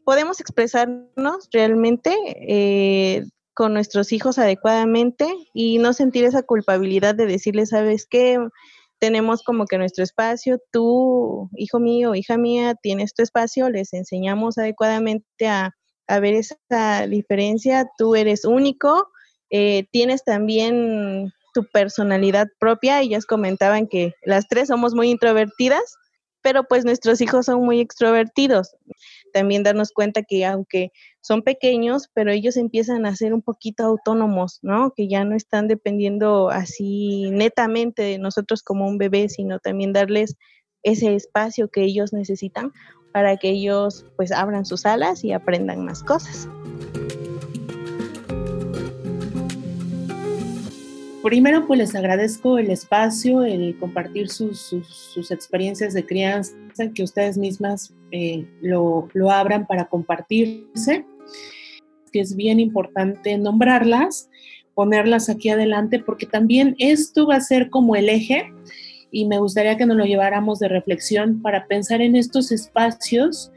podemos 0.05 0.41
expresarnos 0.41 1.49
realmente 1.53 2.15
eh, 2.37 3.25
con 3.55 3.73
nuestros 3.73 4.13
hijos 4.13 4.39
adecuadamente 4.39 5.27
y 5.53 5.79
no 5.79 5.93
sentir 5.93 6.25
esa 6.25 6.43
culpabilidad 6.43 7.15
de 7.15 7.27
decirles, 7.27 7.71
¿sabes 7.71 8.07
qué? 8.09 8.39
Tenemos 8.99 9.43
como 9.43 9.67
que 9.67 9.79
nuestro 9.79 10.05
espacio, 10.05 10.59
tú, 10.73 11.51
hijo 11.57 11.79
mío, 11.79 12.15
hija 12.15 12.37
mía, 12.37 12.75
tienes 12.75 13.15
tu 13.15 13.23
espacio, 13.23 13.71
les 13.71 13.93
enseñamos 13.93 14.59
adecuadamente 14.59 15.47
a, 15.47 15.73
a 16.09 16.21
ver 16.21 16.35
esa 16.35 17.07
diferencia, 17.07 17.89
tú 17.97 18.15
eres 18.15 18.45
único 18.45 19.09
eh, 19.57 19.87
tienes 19.93 20.25
también 20.25 21.33
tu 21.53 21.65
personalidad 21.73 22.49
propia. 22.59 23.01
Ellas 23.01 23.25
comentaban 23.25 23.87
que 23.87 24.15
las 24.25 24.49
tres 24.49 24.67
somos 24.67 24.95
muy 24.95 25.11
introvertidas, 25.11 25.97
pero 26.45 26.65
pues 26.65 26.85
nuestros 26.85 27.23
hijos 27.23 27.47
son 27.47 27.65
muy 27.65 27.81
extrovertidos. 27.81 28.77
También 29.33 29.63
darnos 29.63 29.93
cuenta 29.93 30.23
que 30.23 30.45
aunque 30.45 30.93
son 31.23 31.41
pequeños, 31.41 32.11
pero 32.13 32.31
ellos 32.31 32.59
empiezan 32.59 33.07
a 33.07 33.17
ser 33.17 33.33
un 33.33 33.41
poquito 33.41 33.83
autónomos, 33.83 34.59
¿no? 34.61 34.93
Que 34.95 35.09
ya 35.09 35.25
no 35.25 35.35
están 35.35 35.69
dependiendo 35.69 36.51
así 36.51 37.31
netamente 37.31 38.03
de 38.03 38.19
nosotros 38.19 38.63
como 38.63 38.87
un 38.87 38.99
bebé, 38.99 39.31
sino 39.31 39.59
también 39.59 39.95
darles 39.95 40.37
ese 40.83 41.15
espacio 41.15 41.69
que 41.69 41.83
ellos 41.83 42.13
necesitan 42.13 42.73
para 43.15 43.39
que 43.39 43.49
ellos 43.49 44.05
pues 44.17 44.31
abran 44.31 44.67
sus 44.67 44.85
alas 44.85 45.25
y 45.25 45.33
aprendan 45.33 45.83
más 45.83 46.03
cosas. 46.03 46.47
Primero, 51.25 51.67
pues 51.67 51.79
les 51.79 51.95
agradezco 51.95 52.59
el 52.59 52.71
espacio, 52.71 53.45
el 53.45 53.79
compartir 53.79 54.29
sus, 54.29 54.75
experiencias 55.31 55.95
de 55.95 56.05
crianza, 56.05 56.53
que 56.95 57.03
ustedes 57.03 57.39
mismas 57.39 57.95
eh, 58.11 58.47
lo, 58.61 59.09
lo 59.15 59.31
abran 59.31 59.67
para 59.67 59.87
compartirse, 59.87 61.07
que 62.13 62.21
es 62.21 62.37
bien 62.37 62.61
importante 62.61 63.39
nombrarlas, 63.39 64.29
ponerlas 64.75 65.31
aquí 65.31 65.49
adelante, 65.49 65.99
porque 65.99 66.27
también 66.27 66.77
esto 66.79 67.27
va 67.27 67.37
a 67.37 67.41
ser 67.41 67.71
como 67.71 67.97
el 67.97 68.11
eje 68.11 68.53
y 69.11 69.25
me 69.25 69.39
gustaría 69.39 69.79
que 69.79 69.87
nos 69.87 69.97
lo 69.97 70.05
lleváramos 70.05 70.59
de 70.59 70.69
reflexión 70.69 71.41
para 71.41 71.67
pensar 71.67 72.03
en 72.03 72.17
estos 72.17 72.53
espacios 72.53 73.51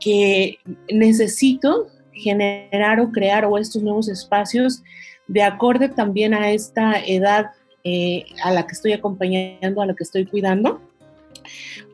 que 0.00 0.56
necesito 0.90 1.88
generar 2.14 2.98
o 2.98 3.12
crear 3.12 3.44
o 3.44 3.58
estos 3.58 3.82
nuevos 3.82 4.08
espacios 4.08 4.82
de 5.30 5.42
acorde 5.42 5.88
también 5.88 6.34
a 6.34 6.50
esta 6.50 6.98
edad 6.98 7.52
eh, 7.84 8.24
a 8.42 8.50
la 8.52 8.66
que 8.66 8.72
estoy 8.72 8.92
acompañando, 8.92 9.80
a 9.80 9.86
la 9.86 9.94
que 9.94 10.02
estoy 10.02 10.26
cuidando, 10.26 10.80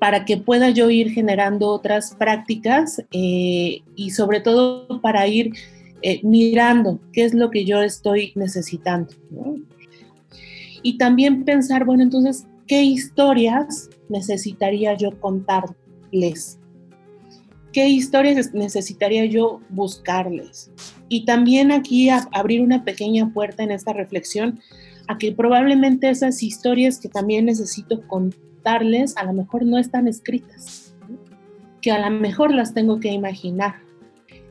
para 0.00 0.24
que 0.24 0.38
pueda 0.38 0.70
yo 0.70 0.88
ir 0.88 1.10
generando 1.10 1.68
otras 1.68 2.14
prácticas 2.14 3.02
eh, 3.12 3.82
y 3.94 4.10
sobre 4.10 4.40
todo 4.40 5.02
para 5.02 5.26
ir 5.28 5.52
eh, 6.00 6.20
mirando 6.22 6.98
qué 7.12 7.24
es 7.24 7.34
lo 7.34 7.50
que 7.50 7.66
yo 7.66 7.82
estoy 7.82 8.32
necesitando. 8.36 9.12
Y 10.82 10.96
también 10.96 11.44
pensar, 11.44 11.84
bueno, 11.84 12.04
entonces, 12.04 12.46
¿qué 12.66 12.82
historias 12.82 13.90
necesitaría 14.08 14.94
yo 14.94 15.20
contarles? 15.20 16.58
¿Qué 17.70 17.86
historias 17.86 18.54
necesitaría 18.54 19.26
yo 19.26 19.60
buscarles? 19.68 20.70
Y 21.08 21.24
también 21.24 21.70
aquí 21.70 22.08
abrir 22.10 22.62
una 22.62 22.84
pequeña 22.84 23.32
puerta 23.32 23.62
en 23.62 23.70
esta 23.70 23.92
reflexión 23.92 24.60
a 25.08 25.18
que 25.18 25.32
probablemente 25.32 26.08
esas 26.10 26.42
historias 26.42 26.98
que 26.98 27.08
también 27.08 27.46
necesito 27.46 28.06
contarles 28.08 29.16
a 29.16 29.24
lo 29.24 29.32
mejor 29.32 29.64
no 29.64 29.78
están 29.78 30.08
escritas, 30.08 30.94
que 31.80 31.92
a 31.92 32.10
lo 32.10 32.16
mejor 32.18 32.52
las 32.52 32.74
tengo 32.74 32.98
que 32.98 33.12
imaginar. 33.12 33.76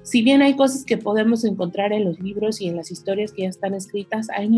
Si 0.04 0.22
bien 0.22 0.42
hay 0.42 0.56
cosas 0.56 0.86
que 0.86 0.98
podemos 0.98 1.44
encontrar 1.44 1.92
en 1.92 2.06
los 2.06 2.20
libros 2.20 2.62
y 2.62 2.68
en 2.68 2.76
las 2.76 2.92
historias 2.92 3.34
que 3.34 3.42
ya 3.42 3.50
están 3.50 3.74
escritas, 3.74 4.30
hay 4.30 4.50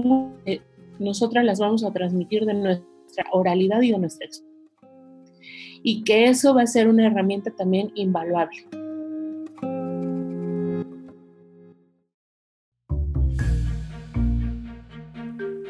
eh, 0.45 0.59
nosotras 0.99 1.45
las 1.45 1.59
vamos 1.59 1.83
a 1.83 1.93
transmitir 1.93 2.45
de 2.45 2.53
nuestra 2.53 3.25
oralidad 3.31 3.81
y 3.81 3.91
de 3.91 3.97
nuestra 3.97 4.27
experiencia. 4.27 4.57
Y 5.83 6.03
que 6.03 6.27
eso 6.27 6.53
va 6.53 6.63
a 6.63 6.67
ser 6.67 6.89
una 6.89 7.07
herramienta 7.07 7.51
también 7.51 7.91
invaluable. 7.95 8.67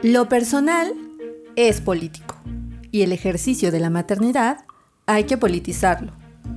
Lo 0.07 0.29
personal 0.29 0.93
es 1.57 1.81
político 1.81 2.37
y 2.93 3.01
el 3.01 3.11
ejercicio 3.11 3.73
de 3.73 3.81
la 3.81 3.89
maternidad 3.89 4.59
hay 5.05 5.25
que 5.25 5.35
politizarlo, 5.35 6.13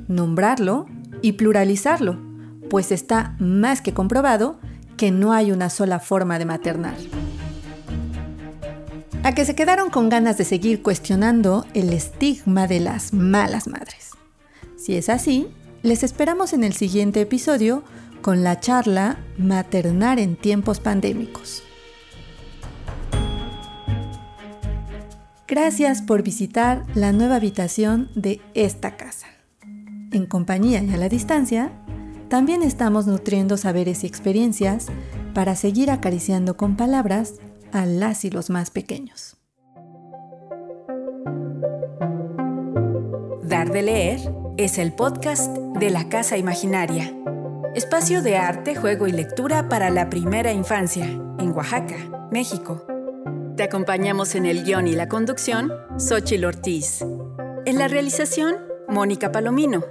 nombrarlo 0.07 0.87
y 1.21 1.33
pluralizarlo, 1.33 2.17
pues 2.69 2.93
está 2.93 3.35
más 3.41 3.83
que 3.83 3.93
comprobado 3.93 4.61
que 4.97 5.11
no 5.11 5.33
hay 5.33 5.51
una 5.51 5.69
sola 5.69 5.99
forma 5.99 6.39
de 6.39 6.45
maternar. 6.45 6.95
A 9.25 9.35
que 9.35 9.45
se 9.45 9.57
quedaron 9.57 9.91
con 9.91 10.11
ganas 10.11 10.39
de 10.39 10.45
seguir 10.45 10.81
cuestionando 10.81 11.67
el 11.75 11.93
estigma 11.93 12.69
de 12.69 12.79
las 12.79 13.13
malas 13.13 13.67
madres. 13.67 14.11
Si 14.77 14.95
es 14.95 15.09
así, 15.09 15.49
les 15.83 16.05
esperamos 16.05 16.53
en 16.53 16.63
el 16.63 16.75
siguiente 16.75 17.21
episodio 17.23 17.83
con 18.23 18.45
la 18.45 18.61
charla 18.61 19.19
Maternar 19.39 20.21
en 20.21 20.37
tiempos 20.37 20.79
pandémicos. 20.79 21.65
Gracias 25.51 26.01
por 26.01 26.23
visitar 26.23 26.87
la 26.95 27.11
nueva 27.11 27.35
habitación 27.35 28.09
de 28.15 28.41
esta 28.55 28.97
casa. 28.97 29.27
En 30.13 30.27
compañía 30.27 30.81
y 30.81 30.95
a 30.95 30.97
la 30.97 31.09
distancia, 31.09 31.73
también 32.29 32.63
estamos 32.63 33.09
nutriendo 33.09 33.57
saberes 33.57 34.05
y 34.05 34.07
experiencias 34.07 34.87
para 35.35 35.57
seguir 35.57 35.91
acariciando 35.91 36.57
con 36.57 36.77
palabras 36.77 37.41
a 37.73 37.85
las 37.85 38.25
y 38.25 38.31
los 38.31 38.49
más 38.49 38.71
pequeños. 38.71 39.39
Dar 43.43 43.73
de 43.73 43.83
leer 43.83 44.21
es 44.57 44.79
el 44.79 44.93
podcast 44.93 45.53
de 45.81 45.91
la 45.91 46.09
Casa 46.09 46.37
Imaginaria. 46.37 47.13
Espacio 47.75 48.23
de 48.23 48.37
arte, 48.37 48.77
juego 48.77 49.09
y 49.09 49.13
lectura 49.13 49.69
para 49.69 49.91
la 49.91 50.11
primera 50.11 50.53
infancia 50.53 51.07
en 51.07 51.51
Oaxaca, 51.51 52.29
México. 52.31 52.87
Te 53.61 53.65
acompañamos 53.65 54.37
en 54.37 54.47
el 54.47 54.65
guion 54.65 54.89
y 54.89 54.93
la 54.93 55.07
conducción, 55.07 55.71
Xochil 55.99 56.47
Ortiz. 56.47 57.05
En 57.67 57.77
la 57.77 57.89
realización, 57.89 58.57
Mónica 58.89 59.33
Palomino. 59.33 59.85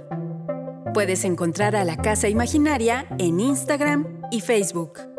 Puedes 0.92 1.24
encontrar 1.24 1.76
a 1.76 1.84
la 1.84 1.96
Casa 1.96 2.28
Imaginaria 2.28 3.06
en 3.20 3.38
Instagram 3.38 4.22
y 4.32 4.40
Facebook. 4.40 5.09